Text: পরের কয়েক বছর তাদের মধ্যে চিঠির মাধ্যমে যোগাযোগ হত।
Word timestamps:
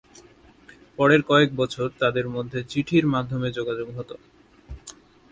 পরের 0.97 1.21
কয়েক 1.21 1.49
বছর 1.55 1.87
তাদের 1.99 2.25
মধ্যে 2.29 2.59
চিঠির 2.63 3.05
মাধ্যমে 3.07 3.47
যোগাযোগ 3.51 3.87
হত। 3.97 4.11